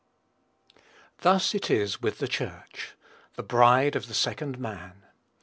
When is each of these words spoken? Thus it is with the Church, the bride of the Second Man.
Thus 1.19 1.53
it 1.53 1.69
is 1.69 2.01
with 2.01 2.17
the 2.17 2.27
Church, 2.27 2.93
the 3.35 3.43
bride 3.43 3.95
of 3.95 4.07
the 4.07 4.15
Second 4.15 4.57
Man. 4.57 5.03